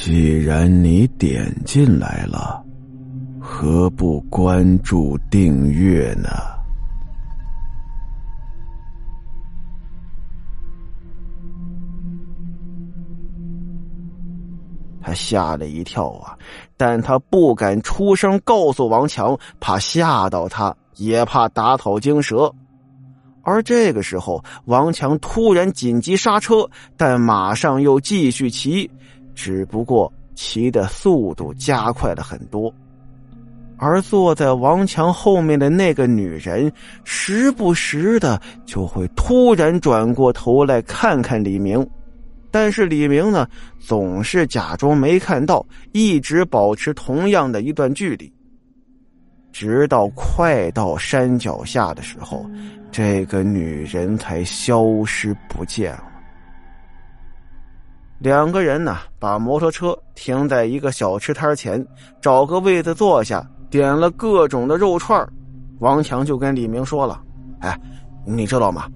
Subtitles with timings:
[0.00, 2.64] 既然你点进来了，
[3.40, 6.28] 何不关注订阅呢？
[15.02, 16.38] 他吓了一跳啊，
[16.76, 22.54] 但他不敢出声告诉王强，怕吓到他，也怕打草惊蛇。
[23.42, 28.88] 而这个时候，王强突然紧急刹车，但马上又继续骑，
[29.38, 32.74] 只不过骑的速度加快了很多。
[33.76, 36.70] 而坐在王强后面的那个女人，
[37.04, 41.88] 时不时的就会突然转过头来看看李明。
[42.50, 43.46] 但是李明呢，
[43.78, 48.32] 总是假装没看到，一直保持同样的一段距离。
[49.52, 52.44] 直到快到山脚下的时候，
[52.90, 56.07] 这个女人才消失不见了。
[58.18, 61.84] 两个人呢，把摩托车停在一个小吃摊前，
[62.20, 65.24] 找个位子坐下，点了各种的肉串
[65.78, 67.20] 王强就跟李明说了
[67.60, 67.78] ：“哎，
[68.26, 68.86] 你知道吗？”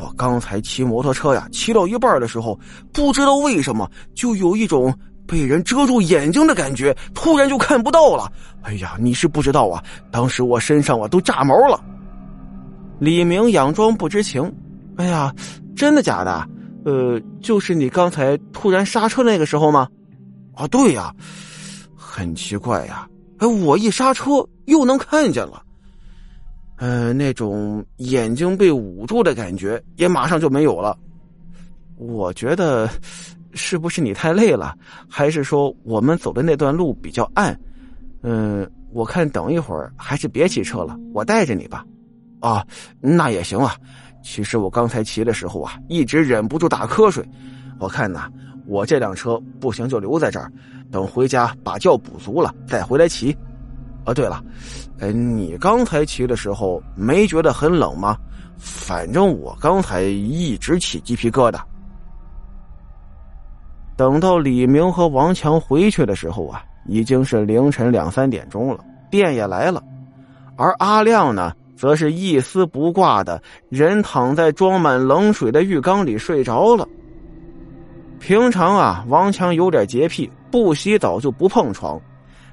[0.00, 2.58] 我刚才骑摩托车呀，骑到一半的时候，
[2.92, 4.92] 不知道为什么就有一种
[5.24, 8.28] 被人遮住眼睛的感觉，突然就看不到了。
[8.62, 11.80] 哎呀，你是不知道啊，当时我身上啊都炸毛了。
[12.98, 14.52] 李明佯装不知情，
[14.96, 15.32] 哎呀，
[15.76, 16.44] 真的假的？
[16.84, 19.88] 呃，就是你刚才突然刹车那个时候吗？
[20.54, 21.12] 啊，对呀，
[21.96, 25.62] 很奇怪呀，哎，我一刹车又能看见了。
[26.76, 30.96] 呃，那种眼睛被捂住的感觉也马上就没有了。
[31.96, 32.88] 我觉得，
[33.54, 34.76] 是不是你太累了，
[35.08, 37.58] 还是说我们走的那段路比较暗？
[38.22, 41.84] 嗯，我看等一会儿还是别骑车了，我带着你吧。
[42.40, 42.66] 啊，
[43.00, 43.74] 那也行啊。
[44.24, 47.22] 其实我刚才骑的时候啊，一直忍不住打瞌睡。
[47.78, 48.30] 我看呐，
[48.66, 50.50] 我这辆车不行就留在这儿，
[50.90, 53.36] 等回家把觉补足了再回来骑。
[54.06, 54.42] 哦，对了，
[54.98, 58.16] 哎，你刚才骑的时候没觉得很冷吗？
[58.56, 61.60] 反正我刚才一直起鸡皮疙瘩。
[63.96, 69.82] 等到李明和王强回去的时候啊，已经是凌晨两三点钟了，电也来了，
[70.56, 76.88] 而阿亮呢，则是一丝不挂的人躺在装满冷水的浴缸里睡着了。
[78.18, 82.00] 平常啊，王强有点洁癖，不洗澡就不碰床。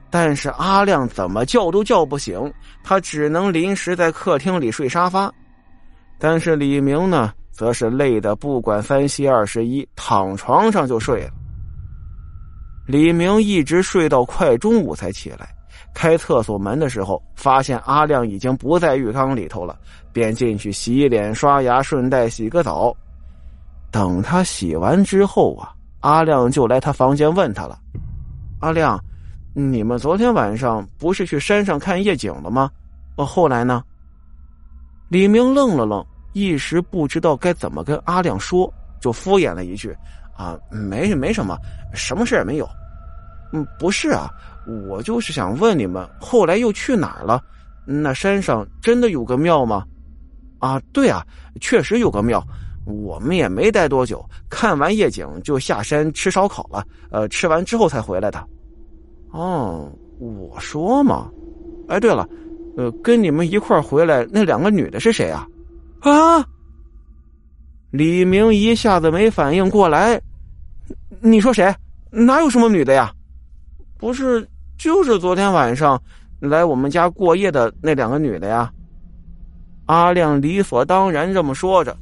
[0.09, 2.51] 但是阿亮怎么叫都叫不醒，
[2.83, 5.31] 他只能临时在客厅里睡沙发。
[6.19, 11.29] 但是李明呢，则是累得不管三七二十一，躺床上就睡了。
[12.85, 15.55] 李明一直睡到快中午才起来，
[15.93, 19.77] 开厕所门的时候，发现阿亮已经不在浴缸里头了，
[20.11, 22.95] 便进去洗脸刷牙，顺带洗个澡。
[23.91, 27.77] 等他洗完之后啊，阿亮就来他房间问他了
[28.61, 28.99] ：“阿亮。”
[29.53, 32.71] 你们昨天晚上不是去山上看夜景了吗？
[33.17, 33.83] 哦，后来呢？
[35.09, 39.93] 李明愣了愣，一时不知道该怎么跟阿亮说，就敷衍了一句
[40.37, 41.57] ：“啊，没没什么，
[41.93, 42.69] 什么事也没有。”
[43.51, 44.29] 嗯，不是啊，
[44.87, 47.41] 我就是想问你们，后来又去哪儿了？
[47.85, 49.83] 那山上真的有个庙吗？
[50.59, 51.25] 啊，对啊，
[51.59, 52.43] 确实有个庙。
[52.85, 56.85] 我们也没待多久，看完夜景就下山吃烧烤了。
[57.11, 58.43] 呃，吃完之后才回来的。
[59.31, 61.29] 哦，我说嘛，
[61.87, 62.27] 哎，对了，
[62.77, 65.47] 呃，跟你们一块回来那两个女的是谁啊？
[66.01, 66.45] 啊！
[67.91, 70.19] 李明一下子没反应过来，
[71.19, 71.73] 你说谁？
[72.09, 73.11] 哪有什么女的呀？
[73.97, 74.47] 不是，
[74.81, 76.01] 就是昨天晚上
[76.39, 78.73] 来我们家过夜的那两个女的呀。
[79.85, 81.95] 阿亮理所当然这么说着。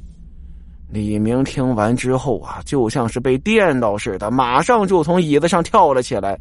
[0.88, 6.40] 李明听完之后啊，就像是被电到似的，马上就从椅子上跳了起来。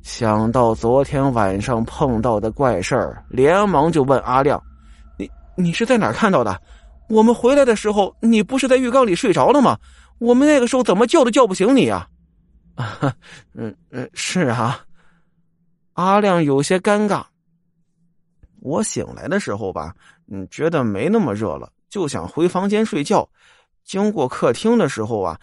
[0.00, 4.58] 想到昨天晚上碰到的怪事儿，连忙就问阿亮
[5.18, 6.58] ：“你你是在哪儿看到的？
[7.10, 9.76] 我们回来的时候，你不是在浴缸里睡着了吗？
[10.20, 12.08] 我们那个时候怎么叫都叫不醒你呀
[12.76, 13.12] ？”“啊，
[13.52, 14.80] 嗯嗯，是啊。”
[16.00, 17.22] 阿亮有些尴尬。
[18.60, 19.94] 我醒来的时候吧，
[20.30, 23.28] 嗯，觉得没那么热了，就想回房间睡觉。
[23.84, 25.38] 经过客厅的时候啊，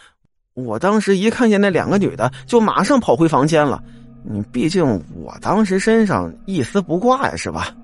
[0.56, 3.84] 我当时一看见那两个女的，就马上跑回房间了。
[4.24, 4.84] 你毕竟
[5.16, 7.76] 我当时身上一丝不挂呀，是吧？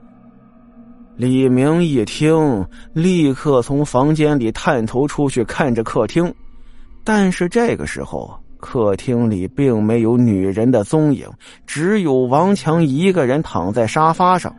[1.15, 6.33] 李明一听，立刻从房间里探头出去看着客厅，
[7.03, 11.29] 但是这个时候客厅里并没有女人的踪影，
[11.67, 14.55] 只有王强一个人躺在沙发上。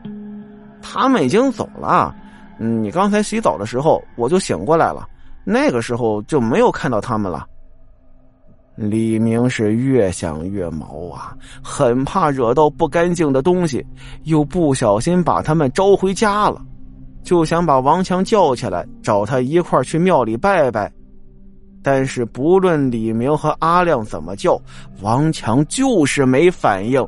[0.83, 2.15] 他们已经走了。
[2.59, 5.09] 你刚才洗澡的时候我就醒过来了，
[5.43, 7.47] 那个时候就没有看到他们了。
[8.77, 13.85] 李明是越想越毛啊，很怕惹到不干净的东西，
[14.25, 16.61] 又不小心把他们招回家了，
[17.23, 20.93] 就想把王强叫起来，找他一块去庙里拜拜。
[21.85, 24.59] 但是不论李明和阿亮怎么叫，
[25.03, 27.07] 王强就是没反应。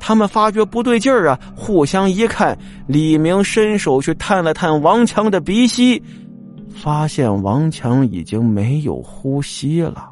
[0.00, 2.58] 他们发觉不对劲儿啊，互相一看，
[2.88, 6.02] 李明伸手去探了探王强的鼻息，
[6.74, 10.10] 发现王强已经没有呼吸了。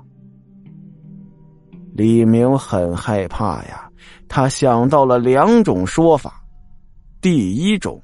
[1.93, 3.89] 李明很害怕呀，
[4.29, 6.41] 他想到了两种说法：
[7.21, 8.01] 第一种，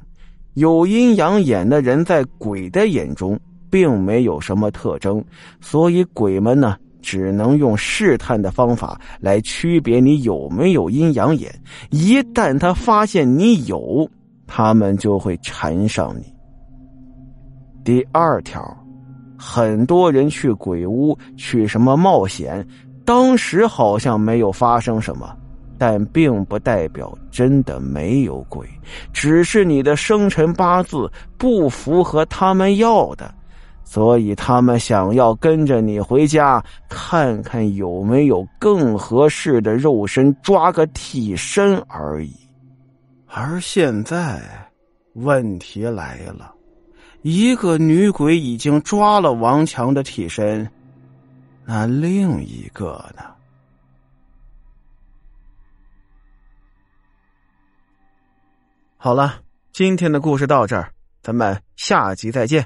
[0.55, 3.39] 有阴阳眼的人在鬼的眼中
[3.71, 5.25] 并没有什么特征，
[5.61, 11.51] 所以鬼们呢只能用试探的方法来区别你有没有阴阳眼。
[11.91, 14.07] 一旦他发现你有，
[14.47, 16.25] 他们就会缠上你。
[17.83, 18.63] 第二条，
[19.39, 22.67] 很多人去鬼屋去什么冒险。
[23.03, 25.35] 当时好像没有发生什么，
[25.79, 28.69] 但并不代表真的没有鬼，
[29.13, 33.35] 只是你的生辰八字不符合他们要的，
[33.93, 42.33] 所以他们想要跟着你回家看看有没有更合适的肉身抓个替身而已。
[43.27, 44.41] 而现在，
[45.15, 46.55] 问题来了，
[47.23, 50.71] 一个女鬼已经抓了王强的替身。
[51.65, 53.25] 那另一个呢？
[58.97, 59.41] 好了，
[59.73, 60.93] 今天的故事到这儿，
[61.23, 62.65] 咱们下集再见。